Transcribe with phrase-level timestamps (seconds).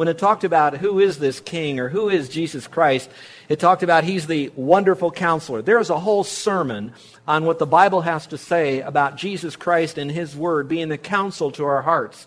[0.00, 3.10] When it talked about who is this king or who is Jesus Christ,
[3.50, 5.60] it talked about he's the wonderful counselor.
[5.60, 6.94] There's a whole sermon
[7.28, 10.96] on what the Bible has to say about Jesus Christ and his word being the
[10.96, 12.26] counsel to our hearts.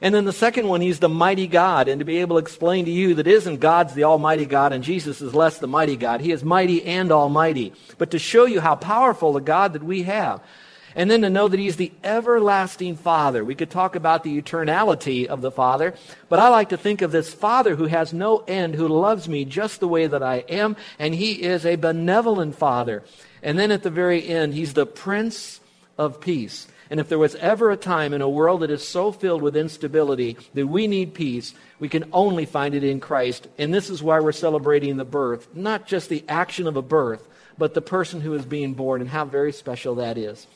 [0.00, 1.86] And then the second one, he's the mighty God.
[1.86, 4.82] And to be able to explain to you that isn't God's the almighty God and
[4.82, 6.22] Jesus is less the mighty God.
[6.22, 7.72] He is mighty and almighty.
[7.98, 10.40] But to show you how powerful the God that we have.
[10.94, 13.44] And then to know that He's the everlasting Father.
[13.44, 15.94] We could talk about the eternality of the Father,
[16.28, 19.44] but I like to think of this Father who has no end, who loves me
[19.44, 23.02] just the way that I am, and He is a benevolent Father.
[23.42, 25.60] And then at the very end, He's the Prince
[25.98, 26.68] of Peace.
[26.92, 29.56] And if there was ever a time in a world that is so filled with
[29.56, 33.48] instability that we need peace, we can only find it in Christ.
[33.56, 37.26] And this is why we're celebrating the birth, not just the action of a birth,
[37.56, 40.46] but the person who is being born and how very special that is.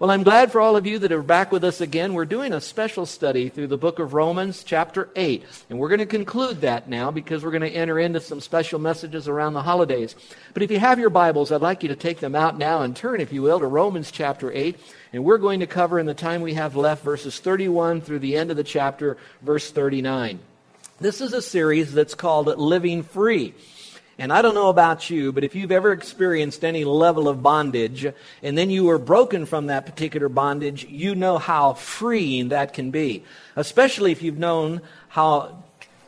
[0.00, 2.14] Well, I'm glad for all of you that are back with us again.
[2.14, 5.44] We're doing a special study through the book of Romans, chapter 8.
[5.70, 8.80] And we're going to conclude that now because we're going to enter into some special
[8.80, 10.16] messages around the holidays.
[10.52, 12.96] But if you have your Bibles, I'd like you to take them out now and
[12.96, 14.76] turn, if you will, to Romans chapter 8.
[15.12, 18.36] And we're going to cover in the time we have left verses 31 through the
[18.36, 20.40] end of the chapter, verse 39.
[20.98, 23.54] This is a series that's called Living Free.
[24.18, 28.06] And I don't know about you, but if you've ever experienced any level of bondage
[28.42, 32.90] and then you were broken from that particular bondage, you know how freeing that can
[32.92, 33.24] be.
[33.56, 35.64] Especially if you've known how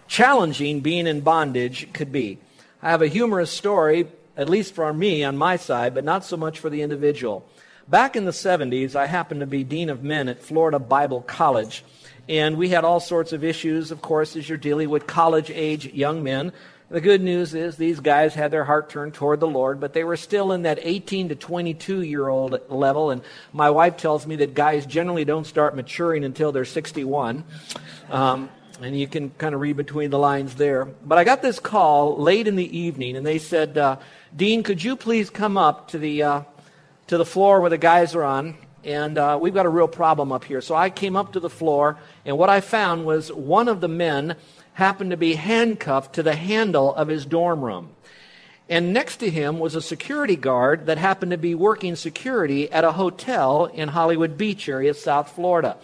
[0.07, 2.39] challenging being in bondage could be.
[2.81, 4.07] I have a humorous story,
[4.37, 7.49] at least for me on my side, but not so much for the individual.
[7.89, 11.85] Back in the 70s, I happened to be Dean of Men at Florida Bible College.
[12.29, 15.87] And we had all sorts of issues, of course, as you're dealing with college age
[15.87, 16.53] young men
[16.89, 20.05] the good news is these guys had their heart turned toward the Lord, but they
[20.05, 23.11] were still in that 18 to 22 year old level.
[23.11, 27.43] And my wife tells me that guys generally don't start maturing until they're 61.
[28.09, 30.85] Um, and you can kind of read between the lines there.
[30.85, 33.97] But I got this call late in the evening, and they said, uh,
[34.35, 36.43] Dean, could you please come up to the, uh,
[37.09, 38.57] to the floor where the guys are on?
[38.85, 40.61] And uh, we've got a real problem up here.
[40.61, 43.89] So I came up to the floor, and what I found was one of the
[43.89, 44.37] men
[44.77, 47.89] happened to be handcuffed to the handle of his dorm room.
[48.69, 52.85] And next to him was a security guard that happened to be working security at
[52.85, 55.79] a hotel in Hollywood Beach area, South Florida.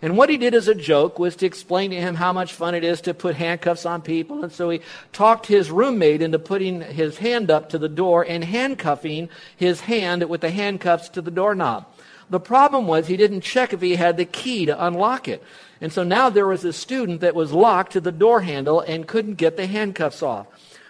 [0.00, 2.76] And what he did as a joke was to explain to him how much fun
[2.76, 4.44] it is to put handcuffs on people.
[4.44, 4.80] And so he
[5.12, 10.22] talked his roommate into putting his hand up to the door and handcuffing his hand
[10.28, 11.86] with the handcuffs to the doorknob.
[12.28, 15.42] The problem was he didn't check if he had the key to unlock it.
[15.80, 19.06] And so now there was a student that was locked to the door handle and
[19.06, 20.46] couldn't get the handcuffs off.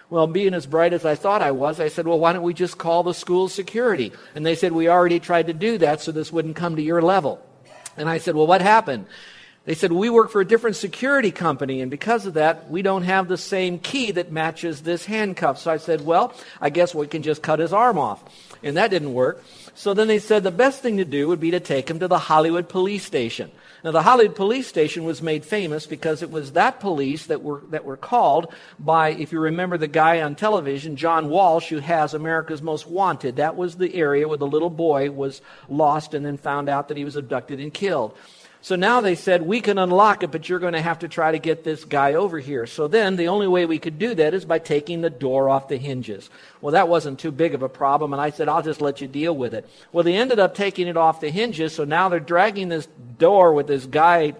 [0.09, 2.53] Well, being as bright as I thought I was, I said, well, why don't we
[2.53, 4.13] just call the school security?
[4.35, 7.01] And they said, we already tried to do that so this wouldn't come to your
[7.01, 7.45] level.
[7.97, 9.05] And I said, well, what happened?
[9.65, 13.03] They said, we work for a different security company, and because of that, we don't
[13.03, 15.59] have the same key that matches this handcuff.
[15.59, 18.23] So I said, well, I guess we can just cut his arm off.
[18.63, 19.43] And that didn't work.
[19.77, 22.07] So then they said the best thing to do would be to take him to
[22.07, 23.51] the Hollywood police station.
[23.83, 27.61] Now, the Hollywood police station was made famous because it was that police that were,
[27.69, 32.15] that were called by, if you remember the guy on television, John Walsh, who has
[32.15, 33.35] America's Most Wanted.
[33.35, 36.97] That was the area where the little boy was lost and then found out that
[36.97, 38.17] he was abducted and killed.
[38.61, 41.31] So now they said, we can unlock it, but you're going to have to try
[41.31, 42.65] to get this guy over here.
[42.65, 45.67] So then the only way we could do that is by taking the door off
[45.67, 46.29] the hinges.
[46.59, 49.07] Well, that wasn't too big of a problem, and I said, I'll just let you
[49.07, 49.69] deal with it.
[49.91, 52.87] Well, they ended up taking it off the hinges, so now they're dragging this
[53.17, 54.33] door with this guy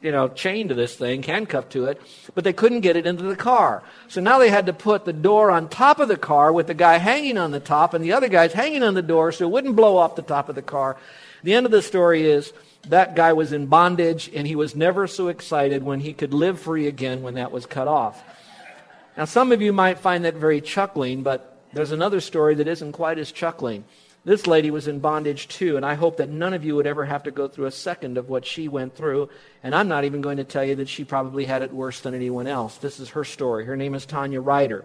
[0.00, 2.00] you know, chained to this thing, handcuffed to it,
[2.34, 3.82] but they couldn't get it into the car.
[4.08, 6.74] So now they had to put the door on top of the car with the
[6.74, 9.50] guy hanging on the top and the other guy's hanging on the door so it
[9.50, 10.96] wouldn't blow off the top of the car.
[11.42, 12.52] The end of the story is
[12.88, 16.58] that guy was in bondage and he was never so excited when he could live
[16.58, 18.22] free again when that was cut off.
[19.16, 22.92] Now, some of you might find that very chuckling, but There's another story that isn't
[22.92, 23.84] quite as chuckling.
[24.24, 27.06] This lady was in bondage too, and I hope that none of you would ever
[27.06, 29.30] have to go through a second of what she went through.
[29.62, 32.14] And I'm not even going to tell you that she probably had it worse than
[32.14, 32.76] anyone else.
[32.78, 33.64] This is her story.
[33.64, 34.84] Her name is Tanya Rider.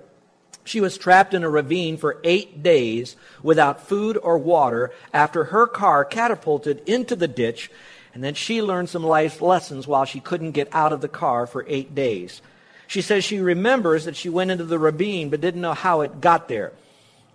[0.66, 5.68] She was trapped in a ravine for eight days without food or water after her
[5.68, 7.72] car catapulted into the ditch,
[8.14, 11.46] and then she learned some life lessons while she couldn't get out of the car
[11.46, 12.42] for eight days.
[12.88, 16.20] She says she remembers that she went into the ravine but didn't know how it
[16.20, 16.74] got there.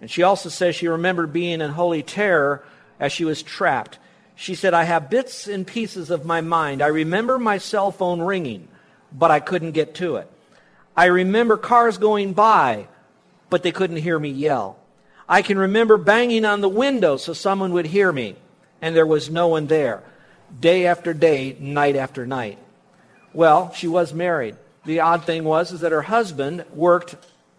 [0.01, 2.65] And she also says she remembered being in holy terror
[2.99, 3.99] as she was trapped.
[4.35, 6.83] She said, I have bits and pieces of my mind.
[6.83, 8.69] I remember my cell phone ringing,
[9.13, 10.31] but I couldn't get to it.
[10.97, 12.89] I remember cars going by,
[13.51, 14.79] but they couldn't hear me yell.
[15.29, 18.37] I can remember banging on the window so someone would hear me,
[18.81, 20.03] and there was no one there.
[20.59, 22.59] Day after day, night after night.
[23.33, 24.57] Well, she was married.
[24.85, 27.17] The odd thing was is that her husband worked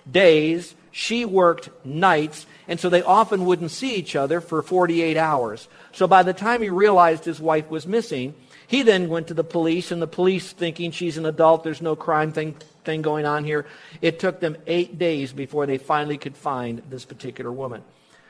[0.10, 5.68] days she worked nights, and so they often wouldn't see each other for 48 hours.
[5.94, 8.36] So by the time he realized his wife was missing,
[8.72, 11.94] he then went to the police, and the police, thinking she's an adult, there's no
[11.94, 13.66] crime thing, thing going on here,
[14.02, 17.84] it took them eight days before they finally could find this particular woman.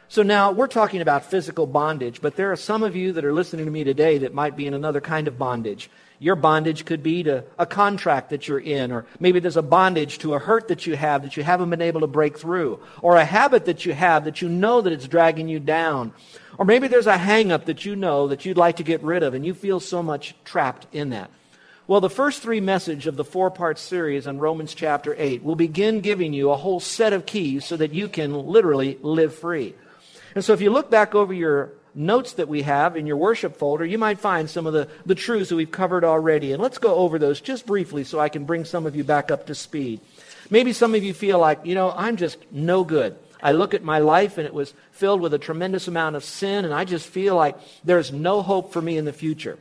[0.09, 3.33] So now we're talking about physical bondage, but there are some of you that are
[3.33, 5.91] listening to me today that might be in another kind of bondage.
[6.21, 10.19] Your bondage could be to a contract that you're in, or maybe there's a bondage
[10.19, 13.15] to a hurt that you have that you haven't been able to break through, or
[13.15, 16.13] a habit that you have that you know that it's dragging you down.
[16.59, 19.33] Or maybe there's a hangup that you know that you'd like to get rid of
[19.33, 21.31] and you feel so much trapped in that.
[21.88, 26.01] Well, the first three message of the four-part series on Romans chapter 8 will begin
[26.01, 29.74] giving you a whole set of keys so that you can literally live free.
[30.35, 33.57] And so if you look back over your notes that we have in your worship
[33.57, 36.53] folder, you might find some of the, the truths that we've covered already.
[36.53, 39.31] And let's go over those just briefly so I can bring some of you back
[39.31, 39.99] up to speed.
[40.49, 43.15] Maybe some of you feel like, you know, I'm just no good.
[43.41, 46.63] I look at my life and it was filled with a tremendous amount of sin,
[46.63, 49.57] and I just feel like there's no hope for me in the future.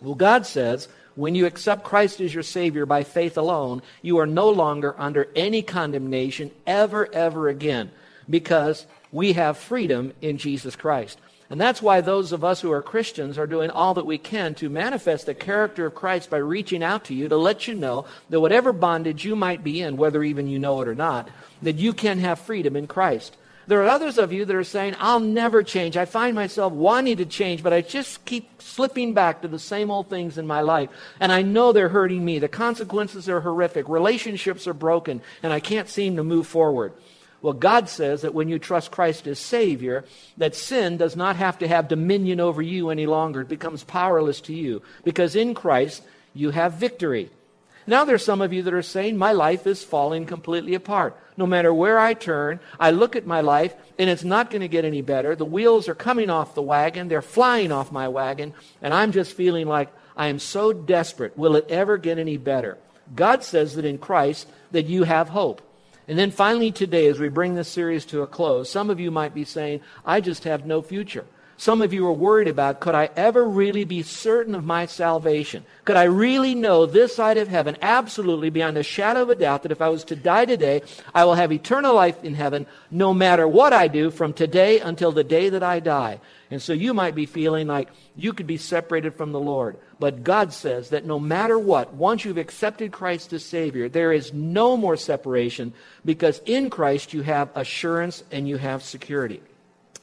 [0.00, 4.26] Well, God says, when you accept Christ as your Savior by faith alone, you are
[4.26, 7.90] no longer under any condemnation ever, ever again
[8.28, 11.18] because we have freedom in Jesus Christ.
[11.52, 14.54] And that's why those of us who are Christians are doing all that we can
[14.54, 18.06] to manifest the character of Christ by reaching out to you to let you know
[18.30, 21.28] that whatever bondage you might be in, whether even you know it or not,
[21.60, 23.36] that you can have freedom in Christ.
[23.66, 25.94] There are others of you that are saying, I'll never change.
[25.98, 29.90] I find myself wanting to change, but I just keep slipping back to the same
[29.90, 30.88] old things in my life.
[31.20, 32.38] And I know they're hurting me.
[32.38, 33.90] The consequences are horrific.
[33.90, 36.94] Relationships are broken, and I can't seem to move forward.
[37.42, 40.04] Well, God says that when you trust Christ as Savior,
[40.36, 43.40] that sin does not have to have dominion over you any longer.
[43.40, 46.02] It becomes powerless to you because in Christ
[46.32, 47.30] you have victory.
[47.84, 51.18] Now there's some of you that are saying, my life is falling completely apart.
[51.36, 54.68] No matter where I turn, I look at my life and it's not going to
[54.68, 55.34] get any better.
[55.34, 57.08] The wheels are coming off the wagon.
[57.08, 58.54] They're flying off my wagon.
[58.80, 61.36] And I'm just feeling like I am so desperate.
[61.36, 62.78] Will it ever get any better?
[63.16, 65.60] God says that in Christ that you have hope.
[66.12, 69.10] And then finally, today, as we bring this series to a close, some of you
[69.10, 71.24] might be saying, I just have no future.
[71.62, 75.64] Some of you are worried about, could I ever really be certain of my salvation?
[75.84, 79.62] Could I really know this side of heaven, absolutely beyond a shadow of a doubt,
[79.62, 80.82] that if I was to die today,
[81.14, 85.12] I will have eternal life in heaven no matter what I do from today until
[85.12, 86.18] the day that I die?
[86.50, 89.76] And so you might be feeling like you could be separated from the Lord.
[90.00, 94.32] But God says that no matter what, once you've accepted Christ as Savior, there is
[94.32, 99.40] no more separation because in Christ you have assurance and you have security.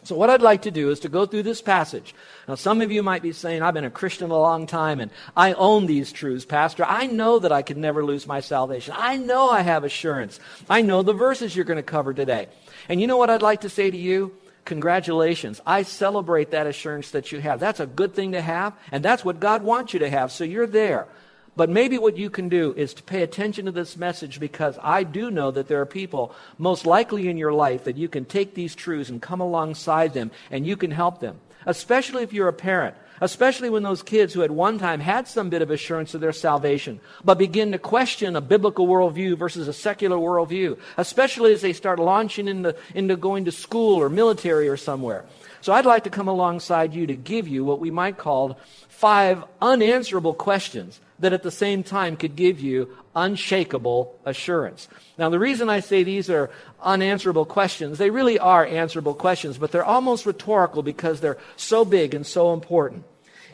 [0.03, 2.15] So, what I'd like to do is to go through this passage.
[2.48, 5.12] Now, some of you might be saying, I've been a Christian a long time and
[5.36, 6.86] I own these truths, Pastor.
[6.86, 8.94] I know that I could never lose my salvation.
[8.98, 10.39] I know I have assurance.
[10.70, 12.48] I know the verses you're going to cover today.
[12.88, 14.34] And you know what I'd like to say to you?
[14.70, 15.60] Congratulations.
[15.65, 17.60] I celebrate that assurance that you have.
[17.60, 20.44] That's a good thing to have, and that's what God wants you to have, so
[20.44, 21.08] you're there.
[21.56, 25.03] But maybe what you can do is to pay attention to this message because I
[25.03, 28.53] do know that there are people, most likely in your life, that you can take
[28.53, 31.39] these truths and come alongside them and you can help them.
[31.65, 35.50] Especially if you're a parent especially when those kids who at one time had some
[35.50, 39.74] bit of assurance of their salvation, but begin to question a biblical worldview versus a
[39.74, 44.77] secular worldview, especially as they start launching into, into going to school or military or
[44.77, 45.25] somewhere.
[45.62, 48.58] So I'd like to come alongside you to give you what we might call
[49.00, 54.89] five unanswerable questions that at the same time could give you unshakable assurance.
[55.18, 56.50] Now, the reason I say these are
[56.84, 62.13] unanswerable questions, they really are answerable questions, but they're almost rhetorical because they're so big
[62.13, 63.06] and so important.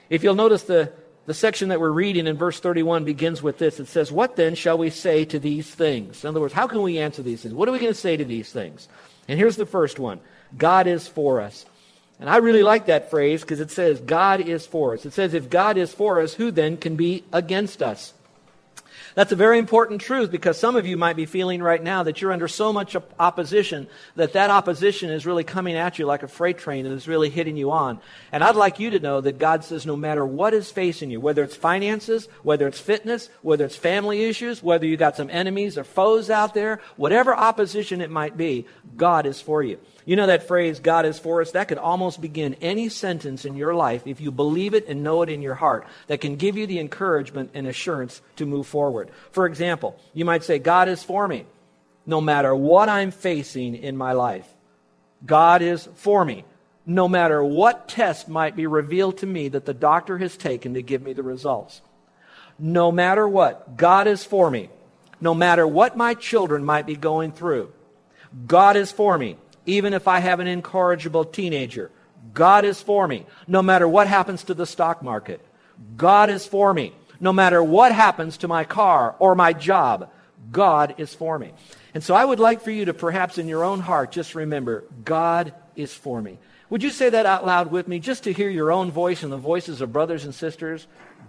[0.09, 0.91] If you'll notice the,
[1.27, 3.79] the section that we're reading in verse 31 begins with this.
[3.79, 6.23] It says, What then shall we say to these things?
[6.23, 7.53] In other words, how can we answer these things?
[7.53, 8.87] What are we going to say to these things?
[9.27, 10.21] And here's the first one
[10.57, 11.67] God is for us.
[12.19, 15.05] And I really like that phrase because it says, God is for us.
[15.05, 18.13] It says, if God is for us, who then can be against us?
[19.15, 22.21] That's a very important truth because some of you might be feeling right now that
[22.21, 26.27] you're under so much opposition that that opposition is really coming at you like a
[26.27, 27.99] freight train and is really hitting you on.
[28.33, 31.21] And I'd like you to know that God says no matter what is facing you,
[31.21, 35.77] whether it's finances, whether it's fitness, whether it's family issues, whether you got some enemies
[35.77, 38.65] or foes out there, whatever opposition it might be,
[38.97, 39.79] God is for you.
[40.05, 41.51] You know that phrase, God is for us?
[41.51, 45.23] That could almost begin any sentence in your life if you believe it and know
[45.23, 49.09] it in your heart that can give you the encouragement and assurance to move forward.
[49.31, 51.45] For example, you might say, God is for me
[52.05, 54.47] no matter what I'm facing in my life.
[55.25, 56.45] God is for me
[56.85, 60.81] no matter what test might be revealed to me that the doctor has taken to
[60.81, 61.81] give me the results.
[62.59, 64.69] No matter what, God is for me.
[65.19, 67.71] No matter what my children might be going through,
[68.45, 71.91] God is for me even if I have an incorrigible teenager.
[72.33, 75.41] God is for me, no matter what happens to the stock market.
[75.95, 80.09] God is for me, no matter what happens to my car or my job.
[80.51, 81.51] God is for me.
[81.93, 84.83] And so I would like for you to perhaps in your own heart just remember,
[85.03, 86.37] God is for me.
[86.69, 89.31] Would you say that out loud with me just to hear your own voice and
[89.31, 90.87] the voices of brothers and sisters?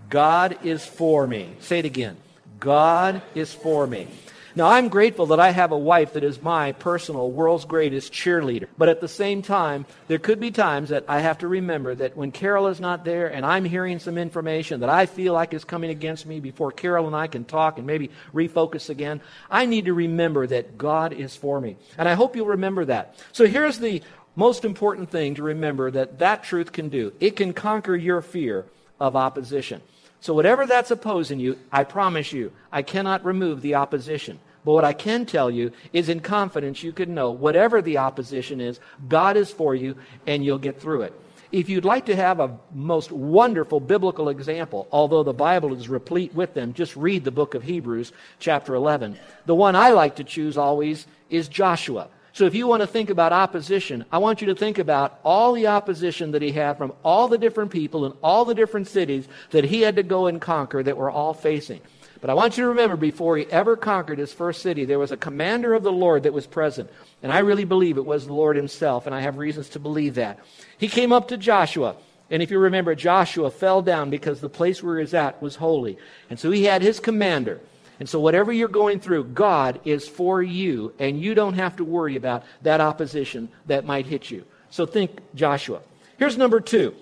[0.08, 1.50] God is for me.
[1.60, 2.16] Say it again.
[2.58, 4.08] God is for me.
[4.56, 8.68] Now, I'm grateful that I have a wife that is my personal world's greatest cheerleader.
[8.78, 12.16] But at the same time, there could be times that I have to remember that
[12.16, 15.64] when Carol is not there and I'm hearing some information that I feel like is
[15.64, 19.20] coming against me before Carol and I can talk and maybe refocus again,
[19.50, 21.76] I need to remember that God is for me.
[21.98, 23.14] And I hope you'll remember that.
[23.32, 24.00] So here's the
[24.36, 28.64] most important thing to remember that that truth can do it can conquer your fear
[28.98, 29.82] of opposition.
[30.20, 34.40] So, whatever that's opposing you, I promise you, I cannot remove the opposition.
[34.66, 38.60] But what I can tell you is in confidence you can know whatever the opposition
[38.60, 39.94] is, God is for you
[40.26, 41.14] and you'll get through it.
[41.52, 46.34] If you'd like to have a most wonderful biblical example, although the Bible is replete
[46.34, 49.16] with them, just read the book of Hebrews, chapter 11.
[49.44, 52.08] The one I like to choose always is Joshua.
[52.32, 55.52] So if you want to think about opposition, I want you to think about all
[55.52, 59.28] the opposition that he had from all the different people in all the different cities
[59.52, 61.80] that he had to go and conquer that were all facing.
[62.20, 65.12] But I want you to remember before he ever conquered his first city, there was
[65.12, 66.90] a commander of the Lord that was present.
[67.22, 70.14] And I really believe it was the Lord himself, and I have reasons to believe
[70.14, 70.38] that.
[70.78, 71.96] He came up to Joshua.
[72.30, 75.56] And if you remember, Joshua fell down because the place where he was at was
[75.56, 75.98] holy.
[76.28, 77.60] And so he had his commander.
[77.98, 81.84] And so, whatever you're going through, God is for you, and you don't have to
[81.84, 84.44] worry about that opposition that might hit you.
[84.68, 85.80] So, think Joshua.
[86.18, 86.94] Here's number two.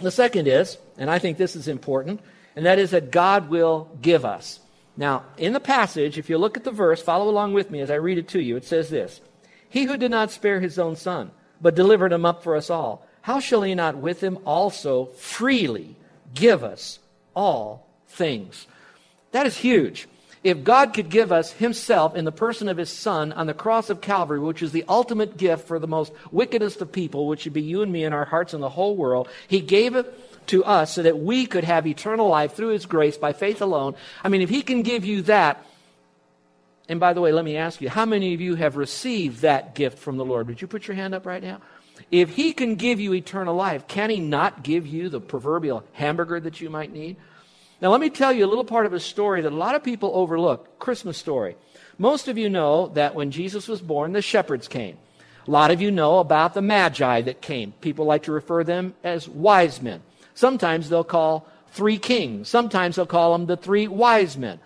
[0.00, 2.20] The second is, and I think this is important,
[2.56, 4.60] and that is that God will give us.
[4.96, 7.90] Now, in the passage, if you look at the verse, follow along with me as
[7.90, 8.56] I read it to you.
[8.56, 9.20] It says this
[9.68, 13.06] He who did not spare his own son, but delivered him up for us all,
[13.22, 15.96] how shall he not with him also freely
[16.34, 16.98] give us
[17.34, 18.66] all things?
[19.32, 20.06] That is huge.
[20.44, 23.88] If God could give us Himself in the person of His Son on the cross
[23.88, 27.54] of Calvary, which is the ultimate gift for the most wickedest of people, which would
[27.54, 30.62] be you and me in our hearts and the whole world, He gave it to
[30.62, 33.94] us so that we could have eternal life through His grace by faith alone.
[34.22, 35.64] I mean, if He can give you that,
[36.90, 39.74] and by the way, let me ask you, how many of you have received that
[39.74, 40.46] gift from the Lord?
[40.48, 41.62] Would you put your hand up right now?
[42.10, 46.38] If He can give you eternal life, can He not give you the proverbial hamburger
[46.40, 47.16] that you might need?
[47.84, 49.84] Now, let me tell you a little part of a story that a lot of
[49.84, 51.54] people overlook Christmas story.
[51.98, 54.96] Most of you know that when Jesus was born, the shepherds came.
[55.46, 57.72] A lot of you know about the magi that came.
[57.82, 60.00] People like to refer them as wise men.
[60.32, 62.48] Sometimes they'll call three kings.
[62.48, 64.60] Sometimes they'll call them the three wise men.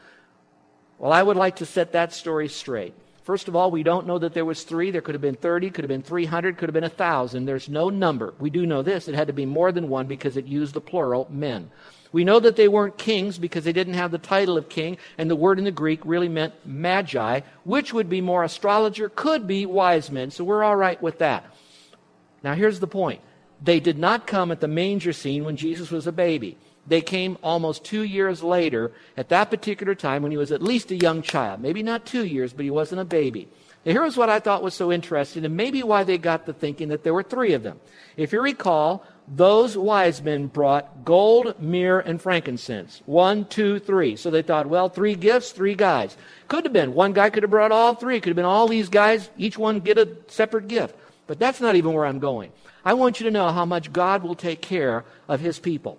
[0.99, 2.95] Well, I would like to set that story straight.
[3.29, 4.91] First of all, we don't know that there was three.
[4.91, 7.45] There could have been 30, could have been 300, could have been 1,000.
[7.45, 8.33] There's no number.
[8.39, 9.07] We do know this.
[9.07, 11.71] It had to be more than one because it used the plural men.
[12.11, 15.31] We know that they weren't kings because they didn't have the title of king, and
[15.31, 19.67] the word in the Greek really meant magi, which would be more astrologer, could be
[19.67, 20.31] wise men.
[20.31, 21.45] So we're all right with that.
[22.43, 23.21] Now, here's the point
[23.61, 26.57] they did not come at the manger scene when Jesus was a baby.
[26.89, 30.91] They came almost two years later, at that particular time when he was at least
[30.91, 31.61] a young child.
[31.61, 33.49] Maybe not two years, but he wasn't a baby.
[33.85, 36.89] Now, here's what I thought was so interesting, and maybe why they got the thinking
[36.89, 37.79] that there were three of them.
[38.17, 43.03] If you recall, those wise men brought gold, myrrh, and frankincense.
[43.07, 44.17] One, two, three.
[44.17, 46.17] So they thought, well, three gifts, three guys.
[46.49, 46.95] Could have been.
[46.95, 48.21] One guy could have brought all three.
[48.21, 50.97] Could have been all these guys, each one get a separate gift.
[51.27, 52.53] But that's not even where I'm going.
[52.85, 55.99] I want you to know how much God will take care of his people,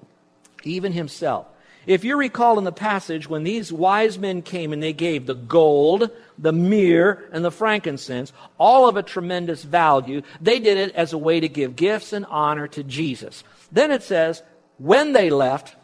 [0.64, 1.48] even himself.
[1.88, 5.34] If you recall in the passage, when these wise men came and they gave the
[5.34, 11.14] gold, the myrrh, and the frankincense, all of a tremendous value, they did it as
[11.14, 13.44] a way to give gifts and honor to Jesus.
[13.72, 14.44] Then it says,
[14.78, 15.76] when they left,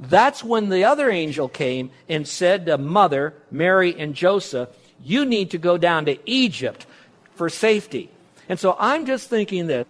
[0.00, 4.68] that's when the other angel came and said to Mother, Mary, and Joseph,
[5.02, 6.86] You need to go down to Egypt
[7.34, 8.10] for safety.
[8.48, 9.86] And so I'm just thinking that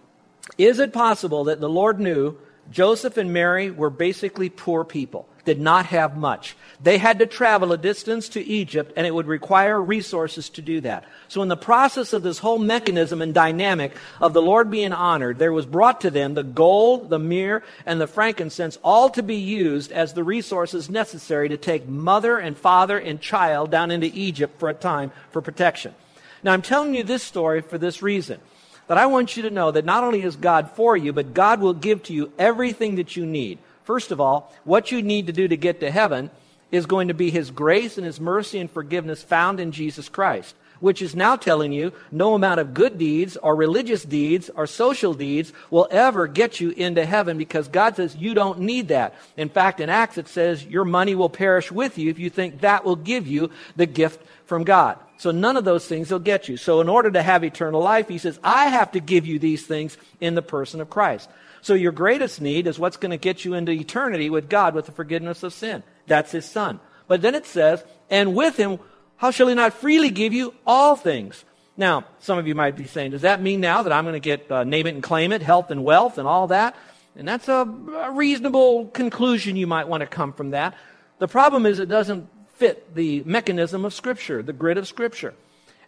[0.57, 2.37] is it possible that the Lord knew
[2.71, 6.55] Joseph and Mary were basically poor people, did not have much.
[6.81, 10.79] They had to travel a distance to Egypt, and it would require resources to do
[10.81, 11.05] that.
[11.27, 15.39] So, in the process of this whole mechanism and dynamic of the Lord being honored,
[15.39, 19.37] there was brought to them the gold, the myrrh, and the frankincense, all to be
[19.37, 24.59] used as the resources necessary to take mother and father and child down into Egypt
[24.59, 25.95] for a time for protection.
[26.43, 28.39] Now, I'm telling you this story for this reason
[28.89, 31.61] that I want you to know that not only is God for you, but God
[31.61, 33.59] will give to you everything that you need.
[33.83, 36.31] First of all, what you need to do to get to heaven
[36.71, 40.55] is going to be His grace and His mercy and forgiveness found in Jesus Christ,
[40.79, 45.13] which is now telling you no amount of good deeds or religious deeds or social
[45.13, 49.13] deeds will ever get you into heaven because God says you don't need that.
[49.37, 52.61] In fact, in Acts it says your money will perish with you if you think
[52.61, 54.97] that will give you the gift from God.
[55.19, 56.55] So none of those things will get you.
[56.55, 59.67] So in order to have eternal life, he says, I have to give you these
[59.67, 61.29] things in the person of Christ.
[61.61, 64.85] So your greatest need is what's going to get you into eternity with God with
[64.85, 65.83] the forgiveness of sin.
[66.07, 66.79] That's his son.
[67.09, 68.79] But then it says, and with him,
[69.17, 71.43] how shall he not freely give you all things?
[71.75, 74.21] Now, some of you might be saying, does that mean now that I'm going to
[74.21, 76.77] get uh, name it and claim it, health and wealth and all that?
[77.17, 77.67] And that's a,
[78.05, 80.75] a reasonable conclusion you might want to come from that.
[81.17, 85.33] The problem is it doesn't fit the mechanism of Scripture, the grid of Scripture.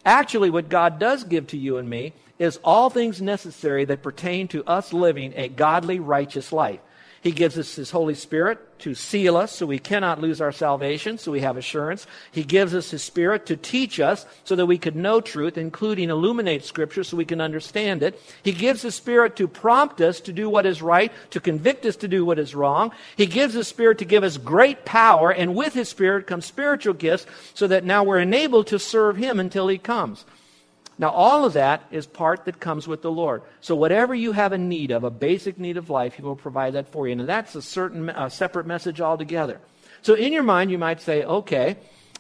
[0.06, 4.48] Actually, what God does give to you and me is all things necessary that pertain
[4.48, 6.80] to us living a godly, righteous life.
[7.22, 11.20] He gives us His Holy Spirit to seal us so we cannot lose our salvation,
[11.20, 12.08] so we have assurance.
[12.32, 16.10] He gives us His Spirit to teach us so that we could know truth, including
[16.10, 18.20] illuminate Scripture so we can understand it.
[18.42, 21.96] He gives His Spirit to prompt us to do what is right, to convict us
[21.98, 22.92] to do what is wrong.
[23.16, 26.96] He gives His Spirit to give us great power, and with His Spirit comes spiritual
[26.96, 30.25] gifts so that now we're enabled to serve Him until He comes.
[31.01, 33.42] Now, all of that is part that comes with the Lord.
[33.59, 36.74] So, whatever you have a need of, a basic need of life, He will provide
[36.74, 37.14] that for you.
[37.14, 39.59] And that's a certain, a separate message altogether.
[40.03, 41.77] So, in your mind, you might say, okay,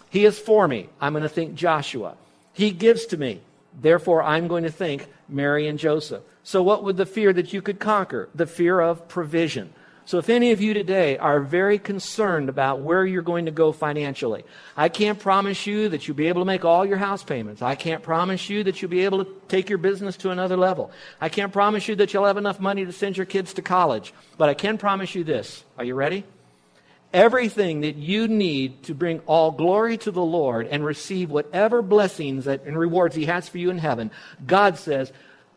[0.09, 0.89] He is for me.
[0.99, 2.17] I'm going to think Joshua.
[2.53, 3.41] He gives to me.
[3.79, 6.23] Therefore, I'm going to think Mary and Joseph.
[6.41, 8.29] So, what would the fear that you could conquer?
[8.33, 9.73] The fear of provision.
[10.05, 13.71] So, if any of you today are very concerned about where you're going to go
[13.71, 14.43] financially,
[14.75, 17.61] I can't promise you that you'll be able to make all your house payments.
[17.61, 20.91] I can't promise you that you'll be able to take your business to another level.
[21.19, 24.13] I can't promise you that you'll have enough money to send your kids to college.
[24.37, 25.63] But I can promise you this.
[25.77, 26.25] Are you ready?
[27.13, 32.47] Everything that you need to bring all glory to the Lord and receive whatever blessings
[32.47, 34.11] and rewards He has for you in heaven,
[34.47, 35.11] God says,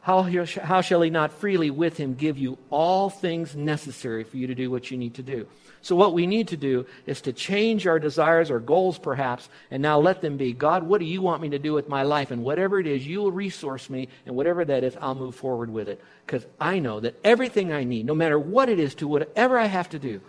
[0.05, 0.23] how,
[0.63, 4.55] how shall he not freely with him give you all things necessary for you to
[4.55, 5.47] do what you need to do?
[5.81, 9.83] So, what we need to do is to change our desires or goals, perhaps, and
[9.83, 12.31] now let them be God, what do you want me to do with my life?
[12.31, 15.71] And whatever it is, you will resource me, and whatever that is, I'll move forward
[15.71, 16.05] with it.
[16.27, 19.67] Because I know that everything I need, no matter what it is, to whatever I
[19.67, 20.21] have to do,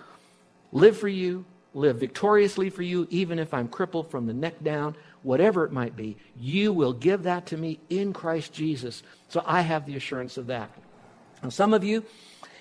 [0.72, 4.96] live for you, live victoriously for you, even if I'm crippled from the neck down,
[5.26, 9.02] whatever it might be, you will give that to me in Christ Jesus.
[9.30, 10.70] So I have the assurance of that.
[11.42, 12.06] Now, some of you,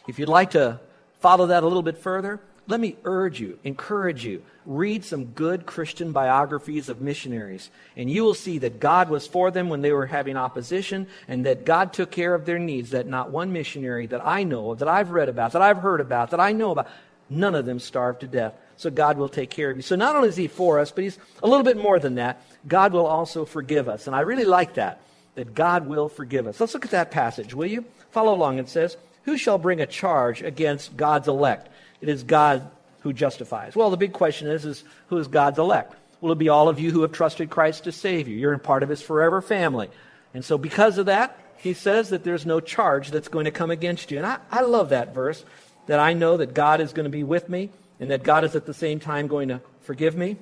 [0.08, 0.80] if you'd like to
[1.20, 5.66] follow that a little bit further, let me urge you, encourage you, read some good
[5.66, 9.92] Christian biographies of missionaries, and you will see that God was for them when they
[9.92, 12.90] were having opposition, and that God took care of their needs.
[12.90, 16.00] That not one missionary that I know of, that I've read about, that I've heard
[16.00, 16.88] about, that I know about,
[17.28, 18.54] none of them starved to death.
[18.76, 19.82] So God will take care of you.
[19.82, 22.42] So not only is He for us, but He's a little bit more than that.
[22.66, 24.06] God will also forgive us.
[24.06, 25.00] And I really like that,
[25.34, 26.58] that God will forgive us.
[26.60, 27.84] Let's look at that passage, will you?
[28.10, 28.58] Follow along.
[28.58, 31.68] It says, Who shall bring a charge against God's elect?
[32.00, 33.76] It is God who justifies.
[33.76, 35.94] Well, the big question is, is who is God's elect?
[36.20, 38.36] Will it be all of you who have trusted Christ to save you?
[38.36, 39.90] You're a part of his forever family.
[40.32, 43.70] And so because of that, he says that there's no charge that's going to come
[43.70, 44.18] against you.
[44.18, 45.44] And I, I love that verse,
[45.86, 47.70] that I know that God is going to be with me
[48.04, 50.36] and that God is at the same time going to forgive me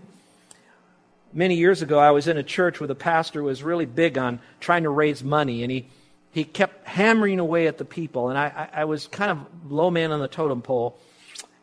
[1.32, 4.40] many years ago, I was in a church where the pastor was really big on
[4.60, 5.88] trying to raise money, and he,
[6.30, 8.28] he kept hammering away at the people.
[8.28, 10.98] And I, I, I was kind of low man on the totem pole.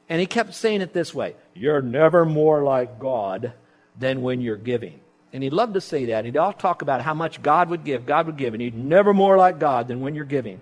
[0.08, 3.54] And he kept saying it this way You're never more like God
[3.98, 5.00] than when you're giving.
[5.32, 6.26] And he'd love to say that.
[6.26, 9.14] He'd all talk about how much God would give, God would give, and he'd never
[9.14, 10.60] more like God than when you're giving.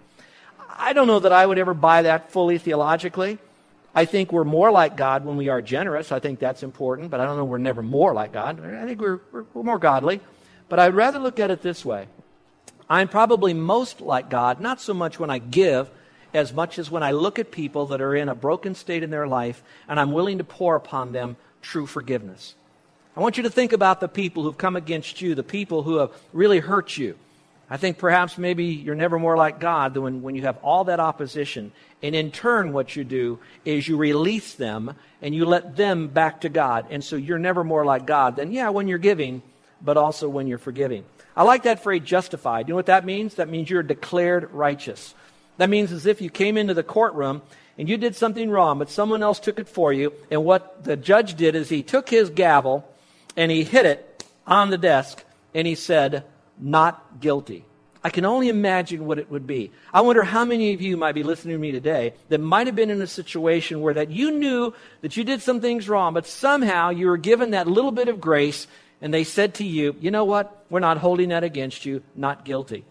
[0.80, 3.39] I don't know that I would ever buy that fully theologically.
[3.97, 6.12] I think we're more like God when we are generous.
[6.12, 8.63] I think that's important, but I don't know we're never more like God.
[8.63, 10.21] I think we're, we're, we're more godly.
[10.69, 12.05] But I'd rather look at it this way
[12.88, 15.89] I'm probably most like God, not so much when I give,
[16.31, 19.10] as much as when I look at people that are in a broken state in
[19.10, 22.53] their life and I'm willing to pour upon them true forgiveness.
[23.15, 25.97] I want you to think about the people who've come against you, the people who
[25.97, 27.17] have really hurt you.
[27.69, 30.86] I think perhaps maybe you're never more like God than when, when you have all
[30.86, 31.73] that opposition.
[32.01, 36.41] And in turn, what you do is you release them and you let them back
[36.41, 36.86] to God.
[36.89, 39.41] And so you're never more like God than, yeah, when you're giving,
[39.82, 41.03] but also when you're forgiving.
[41.36, 42.67] I like that phrase justified.
[42.67, 43.36] You know what that means?
[43.36, 45.13] That means you're declared righteous.
[45.58, 47.41] That means as if you came into the courtroom
[47.77, 50.13] and you did something wrong, but someone else took it for you.
[50.32, 52.88] And what the judge did is he took his gavel
[53.36, 56.23] and he hit it on the desk and he said,
[56.60, 57.65] not guilty.
[58.04, 59.72] I can only imagine what it would be.
[59.93, 62.76] I wonder how many of you might be listening to me today that might have
[62.76, 66.26] been in a situation where that you knew that you did some things wrong, but
[66.26, 68.67] somehow you were given that little bit of grace
[69.02, 70.65] and they said to you, you know what?
[70.70, 72.86] We're not holding that against you, not guilty.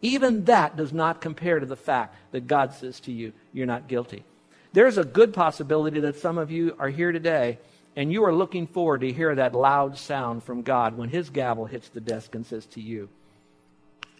[0.00, 3.88] Even that does not compare to the fact that God says to you, you're not
[3.88, 4.24] guilty.
[4.72, 7.58] There's a good possibility that some of you are here today
[7.96, 11.66] and you are looking forward to hear that loud sound from God when his gavel
[11.66, 13.08] hits the desk and says to you,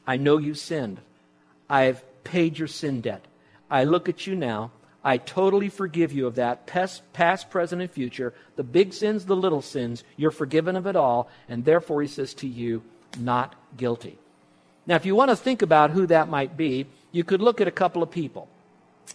[0.07, 1.01] I know you sinned.
[1.71, 3.25] I've paid your sin debt.
[3.71, 4.73] I look at you now.
[5.05, 8.35] I totally forgive you of that, past, past, present, and future.
[8.57, 11.29] The big sins, the little sins, you're forgiven of it all.
[11.49, 12.83] And therefore, he says to you,
[13.19, 14.19] not guilty.
[14.87, 17.69] Now, if you want to think about who that might be, you could look at
[17.69, 18.49] a couple of people.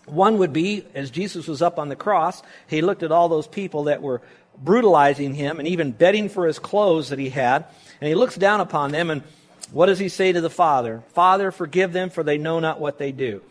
[0.06, 3.48] One would be, as Jesus was up on the cross, he looked at all those
[3.48, 4.22] people that were
[4.63, 7.65] brutalizing him and even begging for his clothes that he had.
[8.02, 9.24] And he looks down upon them, and
[9.72, 11.04] what does he say to the Father?
[11.13, 13.41] Father, forgive them, for they know not what they do.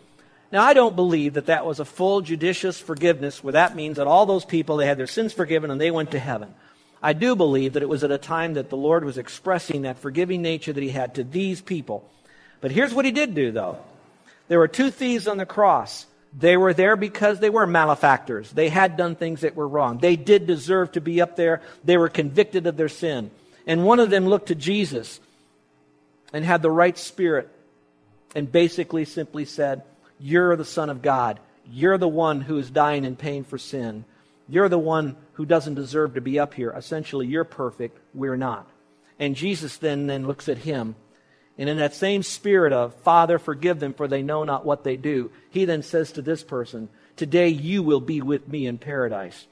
[0.53, 4.07] Now, I don't believe that that was a full judicious forgiveness, where that means that
[4.07, 6.55] all those people, they had their sins forgiven and they went to heaven.
[7.03, 9.99] I do believe that it was at a time that the Lord was expressing that
[9.99, 12.09] forgiving nature that he had to these people.
[12.61, 13.79] But here's what he did do, though.
[14.49, 16.07] There were two thieves on the cross.
[16.39, 18.51] They were there because they were malefactors.
[18.53, 19.99] They had done things that were wrong.
[19.99, 21.63] They did deserve to be up there.
[21.83, 23.31] They were convicted of their sin.
[23.67, 25.19] And one of them looked to Jesus
[26.35, 27.49] and had the right spirit
[28.35, 29.83] and basically simply said,
[30.21, 31.41] You're the Son of God.
[31.69, 34.05] You're the one who is dying in pain for sin.
[34.47, 36.71] You're the one who doesn't deserve to be up here.
[36.71, 37.99] Essentially, you're perfect.
[38.15, 38.69] We're not.
[39.19, 40.97] And Jesus then, then looks at him.
[41.59, 44.97] And in that same spirit of, Father, forgive them, for they know not what they
[44.97, 49.47] do, he then says to this person, Today you will be with me in paradise.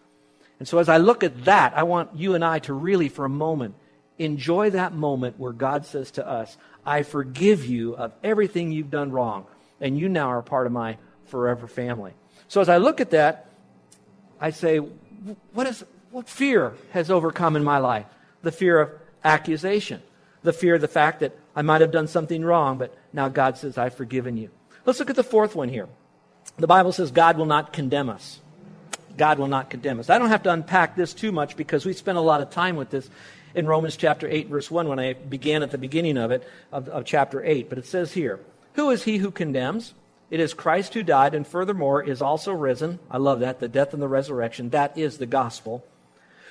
[0.59, 3.25] And so as I look at that, I want you and I to really, for
[3.25, 3.75] a moment,
[4.19, 9.11] enjoy that moment where God says to us, I forgive you of everything you've done
[9.11, 9.47] wrong,
[9.81, 12.13] and you now are part of my forever family.
[12.49, 13.49] So as I look at that,
[14.41, 14.79] I say,
[15.53, 18.07] what, is, what fear has overcome in my life?
[18.43, 18.91] The fear of
[19.25, 20.03] accusation,
[20.43, 23.59] the fear of the fact that I might have done something wrong, but now God
[23.59, 24.51] says, I've forgiven you.
[24.85, 25.89] Let's look at the fourth one here.
[26.57, 28.41] The Bible says God will not condemn us.
[29.17, 30.11] God will not condemn us.
[30.11, 32.77] I don't have to unpack this too much because we spent a lot of time
[32.77, 33.09] with this
[33.55, 36.89] in Romans chapter 8, verse 1, when I began at the beginning of it, of,
[36.89, 37.69] of chapter 8.
[37.69, 38.41] But it says here,
[38.75, 39.95] Who is he who condemns?
[40.31, 42.99] It is Christ who died and furthermore is also risen.
[43.09, 44.71] I love that, the death and the resurrection.
[44.71, 45.87] That is the gospel.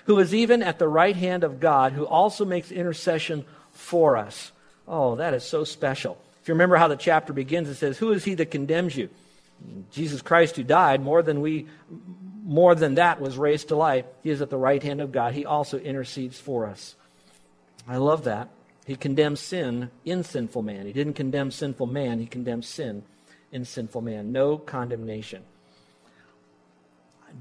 [0.06, 4.53] Who is even at the right hand of God, who also makes intercession for us.
[4.88, 6.18] Oh, that is so special.
[6.42, 9.10] If you remember how the chapter begins, it says, Who is he that condemns you?
[9.92, 11.68] Jesus Christ who died, more than we
[12.46, 14.06] more than that was raised to life.
[14.22, 15.34] He is at the right hand of God.
[15.34, 16.96] He also intercedes for us.
[17.88, 18.50] I love that.
[18.86, 20.86] He condemns sin in sinful man.
[20.86, 23.04] He didn't condemn sinful man, he condemns sin
[23.52, 24.32] in sinful man.
[24.32, 25.44] No condemnation.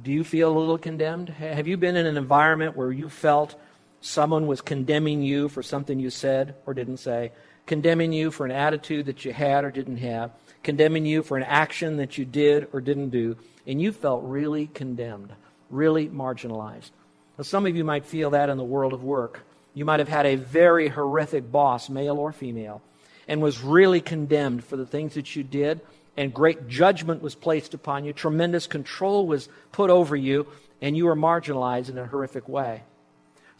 [0.03, 1.29] Do you feel a little condemned?
[1.29, 3.57] Have you been in an environment where you felt
[4.03, 7.33] someone was condemning you for something you said or didn't say?
[7.65, 10.33] Condemning you for an attitude that you had or didn't have?
[10.63, 13.37] Condemning you for an action that you did or didn't do?
[13.67, 15.33] and you felt really condemned,
[15.71, 16.91] really marginalized.
[17.39, 19.41] Now, some of you might feel that in the world of work.
[19.75, 22.83] You might have had a very horrific boss, male or female,
[23.27, 25.81] and was really condemned for the things that you did,
[26.17, 30.47] and great judgment was placed upon you, tremendous control was put over you,
[30.83, 32.83] and you were marginalized in a horrific way.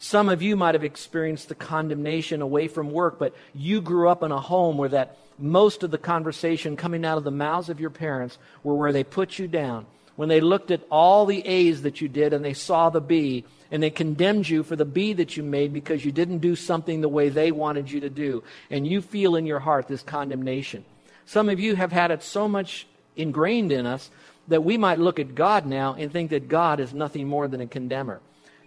[0.03, 4.21] Some of you might have experienced the condemnation away from work, but you grew up
[4.21, 7.79] in a home where that most of the conversation coming out of the mouths of
[7.79, 9.85] your parents were where they put you down
[10.17, 13.45] when they looked at all the A's that you did and they saw the B,
[13.71, 16.99] and they condemned you for the B that you made because you didn't do something
[16.99, 18.43] the way they wanted you to do.
[18.69, 20.83] And you feel in your heart this condemnation.
[21.25, 24.11] Some of you have had it so much ingrained in us
[24.49, 27.61] that we might look at God now and think that God is nothing more than
[27.61, 28.19] a condemner.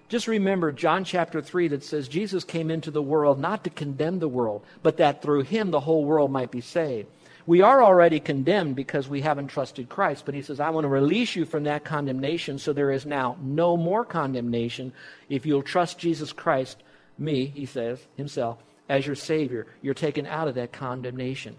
[0.09, 4.21] Just remember John chapter 3 that says Jesus came into the world not to condemn
[4.21, 7.09] the world, but that through him the whole world might be saved.
[7.47, 10.89] We are already condemned because we haven't trusted Christ, but he says, I want to
[10.89, 14.93] release you from that condemnation so there is now no more condemnation
[15.29, 16.83] if you'll trust Jesus Christ,
[17.19, 19.67] me, he says, himself, as your Savior.
[19.81, 21.57] You're taken out of that condemnation.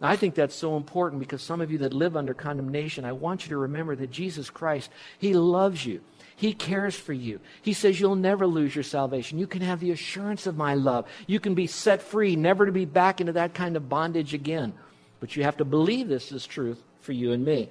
[0.00, 3.12] Now, I think that's so important because some of you that live under condemnation, I
[3.12, 6.00] want you to remember that Jesus Christ, He loves you.
[6.36, 7.40] He cares for you.
[7.62, 9.38] He says you'll never lose your salvation.
[9.38, 11.06] You can have the assurance of my love.
[11.26, 14.74] You can be set free, never to be back into that kind of bondage again.
[15.18, 17.70] But you have to believe this is truth for you and me.